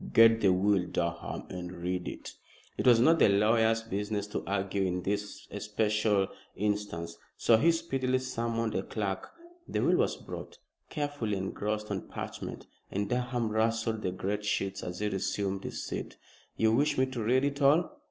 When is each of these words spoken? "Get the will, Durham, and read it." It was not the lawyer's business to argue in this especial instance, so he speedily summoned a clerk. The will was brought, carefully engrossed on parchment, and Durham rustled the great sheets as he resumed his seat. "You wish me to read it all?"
"Get 0.13 0.41
the 0.41 0.51
will, 0.51 0.87
Durham, 0.87 1.43
and 1.51 1.71
read 1.71 2.07
it." 2.07 2.33
It 2.75 2.87
was 2.87 2.99
not 2.99 3.19
the 3.19 3.29
lawyer's 3.29 3.83
business 3.83 4.25
to 4.29 4.43
argue 4.47 4.81
in 4.81 5.03
this 5.03 5.47
especial 5.51 6.29
instance, 6.55 7.17
so 7.37 7.55
he 7.57 7.71
speedily 7.71 8.17
summoned 8.17 8.73
a 8.73 8.81
clerk. 8.81 9.29
The 9.67 9.81
will 9.81 9.97
was 9.97 10.17
brought, 10.17 10.57
carefully 10.89 11.37
engrossed 11.37 11.91
on 11.91 12.07
parchment, 12.07 12.65
and 12.89 13.09
Durham 13.11 13.51
rustled 13.51 14.01
the 14.01 14.09
great 14.11 14.43
sheets 14.43 14.81
as 14.81 14.97
he 15.01 15.07
resumed 15.07 15.65
his 15.65 15.85
seat. 15.85 16.17
"You 16.57 16.71
wish 16.73 16.97
me 16.97 17.05
to 17.05 17.21
read 17.21 17.43
it 17.45 17.61
all?" 17.61 17.99